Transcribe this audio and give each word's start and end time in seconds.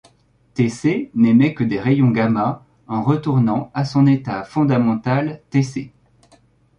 Tc 0.55 1.11
n'émet 1.13 1.53
que 1.53 1.63
des 1.63 1.79
rayons 1.79 2.09
gamma 2.09 2.65
en 2.87 3.03
retournant 3.03 3.69
à 3.75 3.85
son 3.85 4.07
état 4.07 4.43
fondamental 4.43 5.43
Tc. 5.51 5.93